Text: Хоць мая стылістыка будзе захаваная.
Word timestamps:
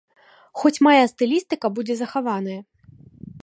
Хоць 0.61 0.81
мая 0.87 1.03
стылістыка 1.11 1.67
будзе 1.77 1.99
захаваная. 2.01 2.57